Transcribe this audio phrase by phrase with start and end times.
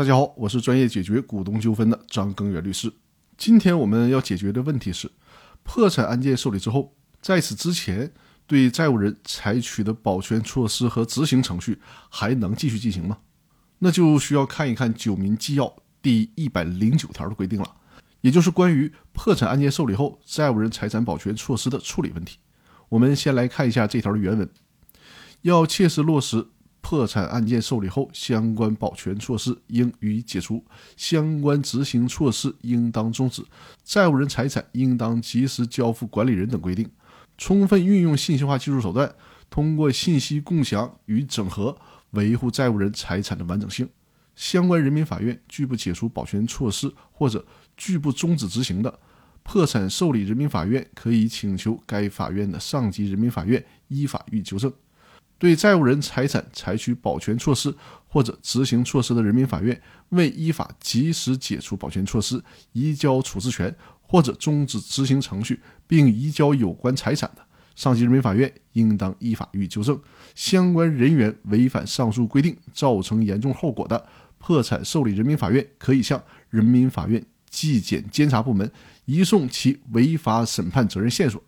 [0.00, 2.90] 大家好，我是专业解决股东纠纷的张根源律师。
[3.36, 5.10] 今天我们要解决的问题是，
[5.62, 8.10] 破产案件受理之后，在此之前
[8.46, 11.78] 对债务人采取的保全措施和执行程序
[12.08, 13.18] 还能继续进行吗？
[13.80, 15.66] 那就需要看一看《九民纪要》
[16.00, 17.70] 第一百零九条的规定了，
[18.22, 22.38] 也就是关于破产案件受理后债务人财产保全措施的处理问题。
[22.88, 24.48] 我们先来看一下这条的原文：
[25.42, 26.46] 要切实落实
[26.80, 30.64] 破产案件受理后相关保全措施应予以解除，
[30.96, 33.44] 相关执行措施应当终止，
[33.84, 36.88] 债务人财产应当及时交付管理人等规定，
[37.38, 39.14] 充分运用信息化技术手段，
[39.48, 41.76] 通过信息共享与整合。
[42.14, 43.88] 维护债务人财产的完整性，
[44.34, 48.98] 相关人民法院拒不解除保全措施或者拒不终止执行的，
[49.44, 54.72] 破产受理人民法院可以请求该法院的上级人民法院依法予以纠正。
[55.40, 57.74] 对债务人财产采取保全措施
[58.06, 59.80] 或者执行措施的人民法院
[60.10, 67.42] 未依法及时解除保全措施、移交处置权或者终止执行程序并移交有关财产的。
[67.74, 69.98] 上级人民法院应当依法予以纠正。
[70.34, 78.70] 相关人员违反上述规定，造成严重后果的，破产受理人民法院可以向人民法院纪检监察部门
[79.06, 81.42] 移送其违法审判责任线索。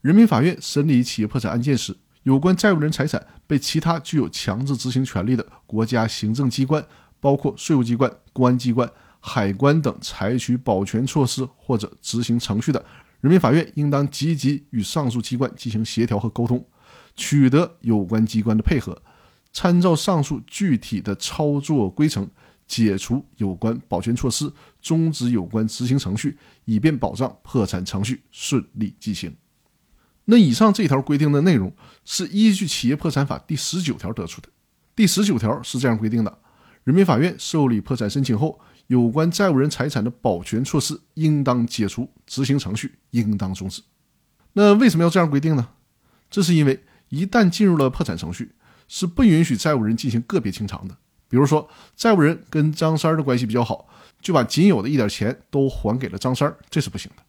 [0.00, 1.96] 人民法院审理企业破产案件时，
[2.28, 6.86] 有关债务人财产被其他具有强制执行权力的国家行政机关，
[7.20, 8.86] 包括税务机关、公安机关、
[9.18, 12.84] 海关等，采取保全措施或者执行程序的。
[13.22, 16.62] 人民法院应当积极与上述机关进行协调和沟通，
[17.16, 19.00] 取得有关机关的配合，
[19.50, 22.28] 参照上述具体的操作规程，
[22.66, 29.34] 解除有关保全措施，终止有关执行程序，以便保障破产程序顺利进行。
[30.30, 31.72] 那以上这条规定的内容
[32.04, 34.48] 是依据《企业破产法》第十九条得出的。
[34.94, 36.38] 第十九条是这样规定的：
[36.84, 38.60] 人民法院受理破产申请后。
[38.88, 43.82] 有关债务人财产的保全措施应当解除，执行程序应当终止。
[44.54, 45.68] 那为什么要这样规定呢？
[46.30, 48.52] 这是因为一旦进入了破产程序，
[48.88, 50.96] 是不允许债务人进行个别清偿的。
[51.28, 53.86] 比如说，债务人跟张三的关系比较好，
[54.22, 57.22] 就把仅有的一点钱都还给了张三，这是不行的。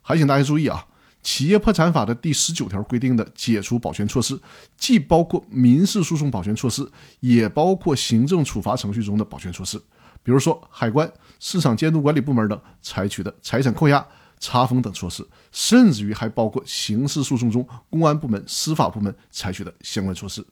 [0.00, 0.86] 还请大家注意啊，
[1.24, 4.38] 《企业破产法》的第十九条规定的解除保全措施，
[4.76, 6.86] 既包括民事诉讼保全措施，
[7.18, 9.76] 也包括行政处罚程序中的保全措施。
[10.22, 14.06] 比如说，海关、市场监督管理部门等采取的财产扣押、
[14.38, 20.46] 查封等措施，甚至于还包括刑事诉讼中公安部门、司法部门采取的相关措施。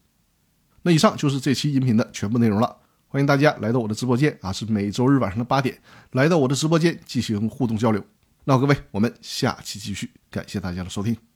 [0.83, 2.77] 那以上就是这期音频的全部内容了。
[3.09, 5.78] 欢迎大家来到我的直播间啊，是每周日晚上的八点，
[6.12, 8.03] 来到我的直播间进行互动交流。
[8.44, 11.31] 那各位，我们下期继续，感谢大家的收听。